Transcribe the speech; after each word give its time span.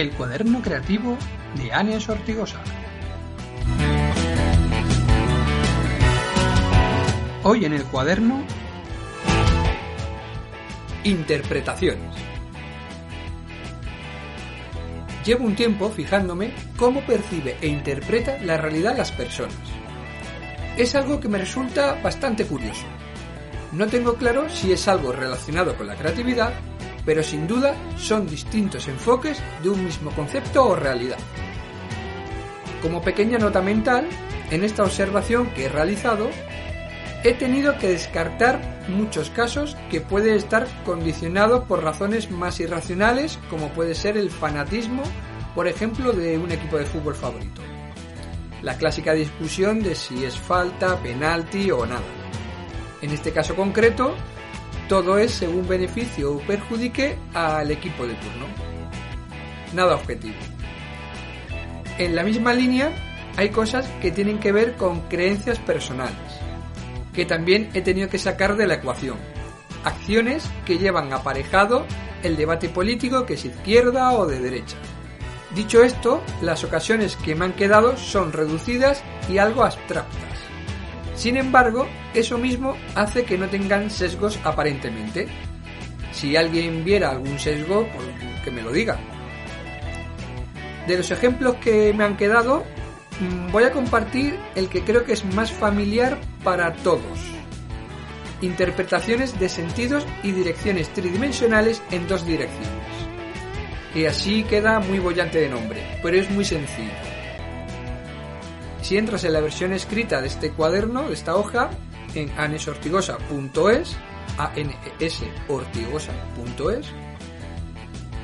El 0.00 0.12
cuaderno 0.12 0.62
creativo 0.62 1.18
de 1.56 1.74
Ania 1.74 2.00
Sortigosa. 2.00 2.58
Hoy 7.42 7.66
en 7.66 7.74
el 7.74 7.84
cuaderno 7.84 8.42
Interpretaciones. 11.04 12.16
Llevo 15.26 15.44
un 15.44 15.54
tiempo 15.54 15.90
fijándome 15.90 16.54
cómo 16.78 17.02
percibe 17.02 17.58
e 17.60 17.66
interpreta 17.66 18.38
la 18.38 18.56
realidad 18.56 18.96
las 18.96 19.12
personas. 19.12 19.52
Es 20.78 20.94
algo 20.94 21.20
que 21.20 21.28
me 21.28 21.36
resulta 21.36 22.00
bastante 22.02 22.46
curioso. 22.46 22.86
No 23.72 23.86
tengo 23.86 24.14
claro 24.14 24.48
si 24.48 24.72
es 24.72 24.88
algo 24.88 25.12
relacionado 25.12 25.76
con 25.76 25.86
la 25.86 25.96
creatividad, 25.96 26.54
pero 27.04 27.22
sin 27.22 27.46
duda 27.46 27.74
son 27.96 28.26
distintos 28.26 28.88
enfoques 28.88 29.42
de 29.62 29.70
un 29.70 29.84
mismo 29.84 30.10
concepto 30.10 30.66
o 30.66 30.76
realidad. 30.76 31.18
Como 32.82 33.02
pequeña 33.02 33.38
nota 33.38 33.60
mental, 33.60 34.08
en 34.50 34.64
esta 34.64 34.82
observación 34.82 35.48
que 35.54 35.66
he 35.66 35.68
realizado, 35.68 36.30
he 37.22 37.34
tenido 37.34 37.76
que 37.78 37.88
descartar 37.88 38.80
muchos 38.88 39.30
casos 39.30 39.76
que 39.90 40.00
puede 40.00 40.34
estar 40.34 40.66
condicionado 40.84 41.64
por 41.64 41.84
razones 41.84 42.30
más 42.30 42.60
irracionales, 42.60 43.38
como 43.50 43.68
puede 43.68 43.94
ser 43.94 44.16
el 44.16 44.30
fanatismo, 44.30 45.02
por 45.54 45.68
ejemplo, 45.68 46.12
de 46.12 46.38
un 46.38 46.50
equipo 46.50 46.78
de 46.78 46.86
fútbol 46.86 47.14
favorito. 47.14 47.60
La 48.62 48.76
clásica 48.76 49.12
discusión 49.12 49.82
de 49.82 49.94
si 49.94 50.24
es 50.24 50.38
falta, 50.38 50.96
penalti 50.96 51.70
o 51.70 51.86
nada. 51.86 52.02
En 53.02 53.10
este 53.10 53.32
caso 53.32 53.54
concreto, 53.54 54.14
todo 54.90 55.18
es 55.18 55.30
según 55.30 55.68
beneficio 55.68 56.32
o 56.32 56.40
perjudique 56.40 57.16
al 57.32 57.70
equipo 57.70 58.04
de 58.08 58.14
turno. 58.14 58.46
Nada 59.72 59.94
objetivo. 59.94 60.34
En 61.96 62.16
la 62.16 62.24
misma 62.24 62.52
línea 62.52 62.90
hay 63.36 63.50
cosas 63.50 63.86
que 64.02 64.10
tienen 64.10 64.40
que 64.40 64.50
ver 64.50 64.74
con 64.74 65.02
creencias 65.02 65.60
personales, 65.60 66.16
que 67.14 67.24
también 67.24 67.70
he 67.72 67.82
tenido 67.82 68.08
que 68.08 68.18
sacar 68.18 68.56
de 68.56 68.66
la 68.66 68.74
ecuación. 68.74 69.16
Acciones 69.84 70.50
que 70.66 70.78
llevan 70.78 71.12
aparejado 71.12 71.86
el 72.24 72.36
debate 72.36 72.68
político 72.68 73.26
que 73.26 73.34
es 73.34 73.44
izquierda 73.44 74.10
o 74.14 74.26
de 74.26 74.40
derecha. 74.40 74.76
Dicho 75.54 75.84
esto, 75.84 76.20
las 76.42 76.64
ocasiones 76.64 77.14
que 77.14 77.36
me 77.36 77.44
han 77.44 77.52
quedado 77.52 77.96
son 77.96 78.32
reducidas 78.32 79.04
y 79.28 79.38
algo 79.38 79.62
abstractas. 79.62 80.29
Sin 81.20 81.36
embargo, 81.36 81.86
eso 82.14 82.38
mismo 82.38 82.78
hace 82.94 83.24
que 83.24 83.36
no 83.36 83.46
tengan 83.46 83.90
sesgos 83.90 84.40
aparentemente. 84.42 85.28
Si 86.12 86.34
alguien 86.34 86.82
viera 86.82 87.10
algún 87.10 87.38
sesgo, 87.38 87.86
pues 87.94 88.06
que 88.42 88.50
me 88.50 88.62
lo 88.62 88.72
diga. 88.72 88.98
De 90.86 90.96
los 90.96 91.10
ejemplos 91.10 91.56
que 91.56 91.92
me 91.92 92.04
han 92.04 92.16
quedado, 92.16 92.64
mm, 93.20 93.52
voy 93.52 93.64
a 93.64 93.70
compartir 93.70 94.38
el 94.54 94.70
que 94.70 94.82
creo 94.82 95.04
que 95.04 95.12
es 95.12 95.26
más 95.34 95.52
familiar 95.52 96.18
para 96.42 96.72
todos. 96.76 97.18
Interpretaciones 98.40 99.38
de 99.38 99.50
sentidos 99.50 100.06
y 100.22 100.32
direcciones 100.32 100.88
tridimensionales 100.88 101.82
en 101.90 102.08
dos 102.08 102.24
direcciones. 102.24 102.70
Que 103.92 104.08
así 104.08 104.42
queda 104.44 104.80
muy 104.80 104.98
bollante 105.00 105.38
de 105.38 105.50
nombre, 105.50 105.82
pero 106.02 106.16
es 106.16 106.30
muy 106.30 106.46
sencillo. 106.46 107.19
Si 108.90 108.98
entras 108.98 109.22
en 109.22 109.34
la 109.34 109.40
versión 109.40 109.72
escrita 109.72 110.20
de 110.20 110.26
este 110.26 110.50
cuaderno, 110.50 111.06
de 111.06 111.14
esta 111.14 111.36
hoja, 111.36 111.70
en 112.16 112.28
anesortigosa.es, 112.36 113.96
a 114.36 114.52
n 114.56 114.74
e 114.98 115.06
s 115.06 115.24
ortigosa.es, 115.46 116.86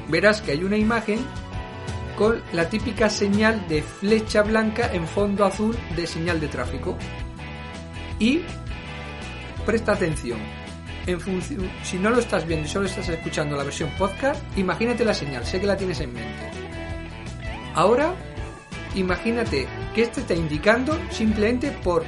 verás 0.09 0.43
que 0.43 0.51
hay 0.51 0.65
una 0.65 0.77
imagen 0.77 1.25
con 2.19 2.43
la 2.53 2.69
típica 2.69 3.09
señal 3.09 3.69
de 3.69 3.81
flecha 3.81 4.43
blanca 4.43 4.93
en 4.93 5.07
fondo 5.07 5.45
azul 5.45 5.79
de 5.95 6.05
señal 6.05 6.41
de 6.41 6.49
tráfico. 6.49 6.99
Y 8.19 8.41
presta 9.65 9.93
atención. 9.93 10.41
Si 11.85 11.97
no 11.97 12.11
lo 12.11 12.19
estás 12.19 12.45
viendo 12.45 12.67
y 12.67 12.69
solo 12.69 12.87
estás 12.87 13.09
escuchando 13.09 13.57
la 13.57 13.63
versión 13.63 13.91
podcast, 13.97 14.43
imagínate 14.59 15.05
la 15.05 15.15
señal, 15.15 15.47
sé 15.47 15.61
que 15.61 15.69
la 15.69 15.77
tienes 15.77 16.01
en 16.01 16.13
mente. 16.13 16.51
Ahora, 17.73 18.17
imagínate 18.97 19.69
que 19.97 20.03
este 20.03 20.21
está 20.21 20.35
indicando 20.35 20.95
simplemente 21.11 21.71
por 21.71 22.05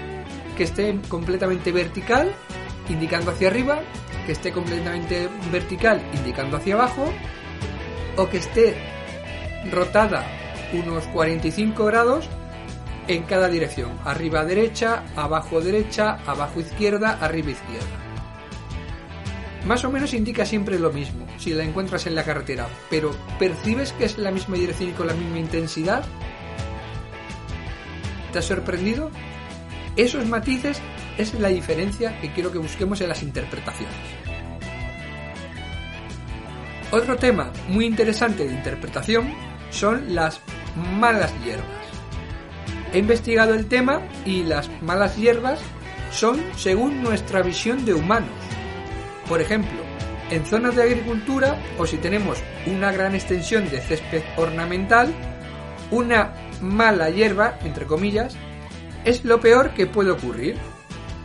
que 0.58 0.64
esté 0.64 1.00
completamente 1.08 1.72
vertical, 1.72 2.30
indicando 2.86 3.30
hacia 3.30 3.48
arriba, 3.48 3.80
que 4.26 4.32
esté 4.32 4.52
completamente 4.52 5.26
vertical, 5.50 6.02
indicando 6.12 6.58
hacia 6.58 6.74
abajo, 6.74 7.10
o 8.18 8.28
que 8.28 8.36
esté 8.36 8.76
rotada 9.72 10.26
unos 10.74 11.06
45 11.06 11.82
grados 11.86 12.28
en 13.06 13.22
cada 13.22 13.48
dirección, 13.48 13.98
arriba 14.04 14.44
derecha, 14.44 15.04
abajo 15.16 15.62
derecha, 15.62 16.18
abajo 16.26 16.60
izquierda, 16.60 17.16
arriba 17.22 17.52
izquierda. 17.52 17.86
Más 19.64 19.82
o 19.86 19.90
menos 19.90 20.12
indica 20.12 20.44
siempre 20.44 20.78
lo 20.78 20.92
mismo 20.92 21.26
si 21.38 21.54
la 21.54 21.64
encuentras 21.64 22.06
en 22.06 22.14
la 22.14 22.24
carretera, 22.24 22.68
pero 22.90 23.12
¿percibes 23.38 23.92
que 23.92 24.04
es 24.04 24.18
la 24.18 24.30
misma 24.30 24.56
dirección 24.56 24.90
y 24.90 24.92
con 24.92 25.06
la 25.06 25.14
misma 25.14 25.38
intensidad? 25.38 26.04
¿Te 28.32 28.38
ha 28.38 28.42
sorprendido? 28.42 29.10
Esos 29.96 30.26
matices 30.26 30.80
es 31.16 31.34
la 31.34 31.48
diferencia 31.48 32.20
que 32.20 32.32
quiero 32.32 32.52
que 32.52 32.58
busquemos 32.58 33.00
en 33.00 33.08
las 33.08 33.22
interpretaciones. 33.22 33.96
Otro 36.90 37.16
tema 37.16 37.52
muy 37.68 37.84
interesante 37.84 38.46
de 38.46 38.54
interpretación 38.54 39.34
son 39.70 40.14
las 40.14 40.40
malas 40.98 41.32
hierbas. 41.44 41.66
He 42.92 42.98
investigado 42.98 43.54
el 43.54 43.66
tema 43.66 44.02
y 44.24 44.44
las 44.44 44.70
malas 44.80 45.16
hierbas 45.16 45.60
son 46.10 46.40
según 46.56 47.02
nuestra 47.02 47.42
visión 47.42 47.84
de 47.84 47.92
humanos. 47.92 48.30
Por 49.28 49.42
ejemplo, 49.42 49.78
en 50.30 50.46
zonas 50.46 50.76
de 50.76 50.82
agricultura 50.82 51.58
o 51.78 51.86
si 51.86 51.98
tenemos 51.98 52.38
una 52.66 52.92
gran 52.92 53.14
extensión 53.14 53.68
de 53.68 53.80
césped 53.80 54.22
ornamental, 54.36 55.12
una 55.90 56.32
mala 56.60 57.10
hierba, 57.10 57.58
entre 57.64 57.86
comillas, 57.86 58.36
es 59.04 59.24
lo 59.24 59.40
peor 59.40 59.70
que 59.70 59.86
puede 59.86 60.10
ocurrir. 60.10 60.56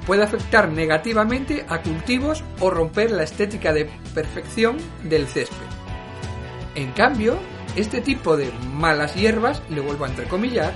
Puede 0.05 0.23
afectar 0.23 0.69
negativamente 0.69 1.66
a 1.69 1.81
cultivos 1.81 2.44
o 2.59 2.69
romper 2.69 3.11
la 3.11 3.23
estética 3.23 3.71
de 3.71 3.89
perfección 4.13 4.77
del 5.03 5.27
césped. 5.27 5.55
En 6.75 6.91
cambio, 6.91 7.38
este 7.75 8.01
tipo 8.01 8.35
de 8.35 8.51
malas 8.73 9.16
hierbas, 9.16 9.61
le 9.69 9.79
vuelvo 9.79 10.05
a 10.05 10.09
entrecomillar, 10.09 10.73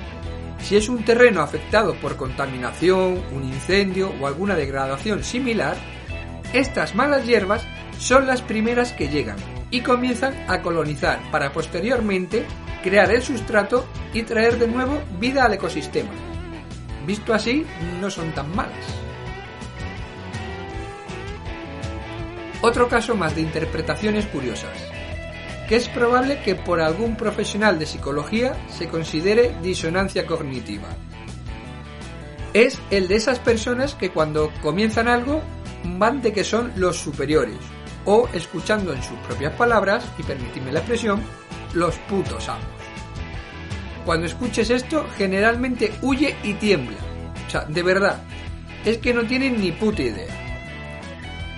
si 0.59 0.75
es 0.75 0.89
un 0.89 1.03
terreno 1.03 1.41
afectado 1.41 1.95
por 1.95 2.17
contaminación, 2.17 3.21
un 3.31 3.43
incendio 3.43 4.11
o 4.19 4.27
alguna 4.27 4.55
degradación 4.55 5.23
similar, 5.23 5.77
estas 6.53 6.95
malas 6.95 7.25
hierbas 7.25 7.65
son 7.99 8.27
las 8.27 8.41
primeras 8.41 8.93
que 8.93 9.09
llegan 9.09 9.37
y 9.69 9.81
comienzan 9.81 10.33
a 10.47 10.61
colonizar 10.61 11.19
para 11.31 11.51
posteriormente 11.51 12.45
crear 12.83 13.11
el 13.11 13.21
sustrato 13.21 13.85
y 14.13 14.23
traer 14.23 14.57
de 14.57 14.67
nuevo 14.67 15.01
vida 15.19 15.45
al 15.45 15.53
ecosistema. 15.53 16.11
Visto 17.05 17.33
así, 17.33 17.65
no 18.01 18.09
son 18.09 18.31
tan 18.33 18.53
malas. 18.55 18.85
Otro 22.61 22.89
caso 22.89 23.15
más 23.15 23.35
de 23.35 23.41
interpretaciones 23.41 24.25
curiosas, 24.25 24.71
que 25.69 25.75
es 25.75 25.87
probable 25.89 26.41
que 26.41 26.55
por 26.55 26.81
algún 26.81 27.15
profesional 27.15 27.77
de 27.77 27.85
psicología 27.85 28.55
se 28.67 28.87
considere 28.87 29.55
disonancia 29.61 30.25
cognitiva. 30.25 30.87
Es 32.53 32.79
el 32.89 33.07
de 33.07 33.15
esas 33.15 33.39
personas 33.39 33.93
que 33.93 34.09
cuando 34.09 34.51
comienzan 34.61 35.07
algo 35.07 35.41
van 35.83 36.21
de 36.21 36.33
que 36.33 36.43
son 36.43 36.73
los 36.75 36.97
superiores, 36.97 37.57
o 38.05 38.27
escuchando 38.33 38.91
en 38.91 39.03
sus 39.03 39.17
propias 39.19 39.53
palabras, 39.53 40.03
y 40.17 40.23
permitidme 40.23 40.71
la 40.71 40.79
expresión, 40.79 41.21
los 41.73 41.95
putos 41.99 42.49
amos. 42.49 42.65
Cuando 44.05 44.25
escuches 44.25 44.69
esto, 44.69 45.05
generalmente 45.17 45.93
huye 46.01 46.35
y 46.43 46.53
tiembla. 46.53 46.97
O 47.47 47.49
sea, 47.49 47.65
de 47.65 47.83
verdad, 47.83 48.21
es 48.85 48.99
que 48.99 49.13
no 49.13 49.25
tienen 49.25 49.59
ni 49.59 49.71
puta 49.71 50.01
idea. 50.01 50.33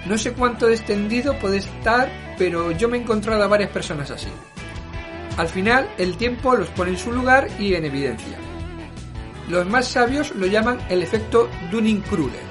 No 0.06 0.18
sé 0.18 0.34
cuánto 0.34 0.70
extendido 0.70 1.38
puede 1.38 1.58
estar, 1.58 2.10
pero 2.38 2.72
yo 2.72 2.90
me 2.90 2.98
he 2.98 3.02
encontrado 3.02 3.44
a 3.44 3.48
varias 3.48 3.70
personas 3.70 4.10
así. 4.10 4.30
Al 5.38 5.48
final, 5.48 5.90
el 5.98 6.18
tiempo 6.18 6.56
los 6.56 6.70
pone 6.70 6.92
en 6.92 6.98
su 6.98 7.12
lugar 7.12 7.48
y 7.60 7.76
en 7.76 7.86
evidencia. 7.86 8.38
Los 9.48 9.68
más 9.68 9.88
sabios 9.88 10.34
lo 10.36 10.48
llaman 10.48 10.80
el 10.90 11.02
efecto 11.02 11.50
Dunning-Kruger. 11.72 12.42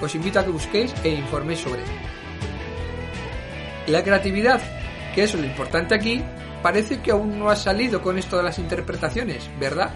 Os 0.00 0.14
invito 0.14 0.40
a 0.40 0.44
que 0.44 0.50
busquéis 0.50 0.94
e 1.02 1.10
informéis 1.10 1.60
sobre 1.60 1.82
él. 1.82 1.88
La 3.86 4.02
creatividad, 4.02 4.60
que 5.14 5.22
es 5.22 5.34
lo 5.34 5.44
importante 5.44 5.94
aquí, 5.94 6.22
parece 6.62 7.00
que 7.00 7.10
aún 7.10 7.38
no 7.38 7.50
ha 7.50 7.56
salido 7.56 8.02
con 8.02 8.18
esto 8.18 8.36
de 8.36 8.42
las 8.42 8.58
interpretaciones, 8.58 9.48
¿verdad? 9.58 9.90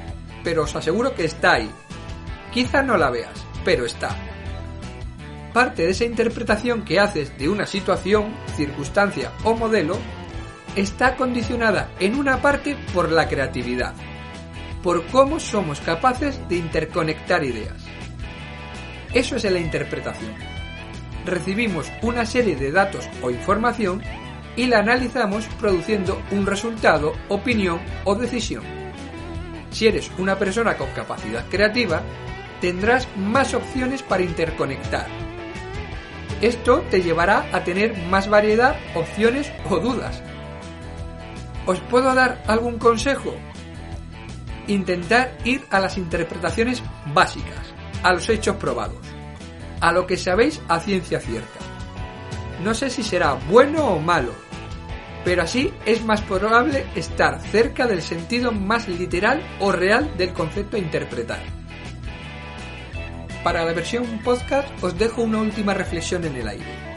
Pero 0.44 0.64
os 0.64 0.74
aseguro 0.74 1.14
que 1.14 1.24
está 1.24 1.54
ahí. 1.54 1.70
Quizá 2.52 2.82
no 2.82 2.96
la 2.96 3.10
veas, 3.10 3.46
pero 3.64 3.84
está. 3.84 4.16
Parte 5.52 5.82
de 5.82 5.90
esa 5.90 6.04
interpretación 6.04 6.82
que 6.82 7.00
haces 7.00 7.36
de 7.36 7.48
una 7.48 7.66
situación, 7.66 8.34
circunstancia 8.56 9.32
o 9.44 9.54
modelo 9.54 9.98
está 10.76 11.16
condicionada 11.16 11.90
en 11.98 12.14
una 12.14 12.40
parte 12.40 12.76
por 12.94 13.10
la 13.10 13.28
creatividad, 13.28 13.94
por 14.82 15.04
cómo 15.06 15.40
somos 15.40 15.80
capaces 15.80 16.40
de 16.48 16.56
interconectar 16.56 17.42
ideas. 17.42 17.84
Eso 19.12 19.36
es 19.36 19.44
la 19.44 19.58
interpretación. 19.58 20.32
Recibimos 21.26 21.90
una 22.02 22.24
serie 22.24 22.54
de 22.54 22.70
datos 22.70 23.08
o 23.22 23.30
información 23.30 24.02
y 24.56 24.66
la 24.66 24.78
analizamos 24.78 25.46
produciendo 25.58 26.20
un 26.30 26.46
resultado, 26.46 27.12
opinión 27.28 27.80
o 28.04 28.14
decisión. 28.14 28.64
Si 29.70 29.86
eres 29.86 30.10
una 30.18 30.38
persona 30.38 30.76
con 30.76 30.90
capacidad 30.90 31.46
creativa, 31.48 32.02
tendrás 32.60 33.08
más 33.16 33.54
opciones 33.54 34.02
para 34.02 34.22
interconectar. 34.22 35.06
Esto 36.40 36.82
te 36.90 37.02
llevará 37.02 37.48
a 37.52 37.64
tener 37.64 37.96
más 38.08 38.28
variedad, 38.28 38.76
opciones 38.94 39.52
o 39.68 39.78
dudas. 39.78 40.22
¿Os 41.66 41.78
puedo 41.80 42.14
dar 42.14 42.42
algún 42.46 42.78
consejo? 42.78 43.34
Intentar 44.66 45.36
ir 45.44 45.64
a 45.70 45.80
las 45.80 45.98
interpretaciones 45.98 46.82
básicas, 47.12 47.74
a 48.02 48.12
los 48.12 48.28
hechos 48.28 48.56
probados, 48.56 49.06
a 49.80 49.92
lo 49.92 50.06
que 50.06 50.16
sabéis 50.16 50.60
a 50.68 50.80
ciencia 50.80 51.20
cierta. 51.20 51.69
No 52.62 52.74
sé 52.74 52.90
si 52.90 53.02
será 53.02 53.34
bueno 53.48 53.86
o 53.86 54.00
malo, 54.00 54.32
pero 55.24 55.42
así 55.42 55.72
es 55.86 56.04
más 56.04 56.20
probable 56.22 56.86
estar 56.94 57.40
cerca 57.40 57.86
del 57.86 58.02
sentido 58.02 58.52
más 58.52 58.88
literal 58.88 59.42
o 59.60 59.72
real 59.72 60.16
del 60.16 60.32
concepto 60.32 60.76
a 60.76 60.80
interpretar. 60.80 61.40
Para 63.42 63.64
la 63.64 63.72
versión 63.72 64.04
podcast 64.22 64.68
os 64.82 64.98
dejo 64.98 65.22
una 65.22 65.38
última 65.38 65.72
reflexión 65.72 66.24
en 66.24 66.36
el 66.36 66.48
aire. 66.48 66.90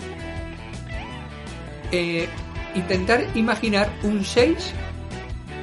Eh, 1.91 2.27
intentar 2.75 3.25
imaginar 3.35 3.89
un 4.03 4.25
6 4.25 4.73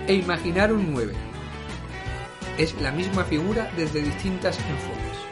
e 0.06 0.14
imaginar 0.14 0.73
un 0.73 0.93
9. 0.93 1.12
Es 2.56 2.81
la 2.81 2.93
misma 2.93 3.25
figura 3.25 3.70
desde 3.76 4.00
distintas 4.00 4.58
enfoques. 4.58 5.30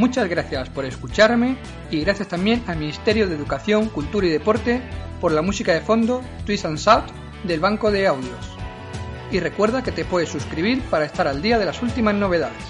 Muchas 0.00 0.30
gracias 0.30 0.70
por 0.70 0.86
escucharme 0.86 1.58
y 1.90 2.00
gracias 2.00 2.26
también 2.26 2.64
al 2.68 2.78
Ministerio 2.78 3.28
de 3.28 3.34
Educación, 3.34 3.90
Cultura 3.90 4.26
y 4.26 4.30
Deporte 4.30 4.80
por 5.20 5.30
la 5.30 5.42
música 5.42 5.74
de 5.74 5.82
fondo 5.82 6.22
Twist 6.46 6.64
and 6.64 6.78
Shout 6.78 7.04
del 7.44 7.60
Banco 7.60 7.90
de 7.90 8.06
Audios. 8.06 8.56
Y 9.30 9.40
recuerda 9.40 9.82
que 9.82 9.92
te 9.92 10.06
puedes 10.06 10.30
suscribir 10.30 10.80
para 10.84 11.04
estar 11.04 11.28
al 11.28 11.42
día 11.42 11.58
de 11.58 11.66
las 11.66 11.82
últimas 11.82 12.14
novedades. 12.14 12.64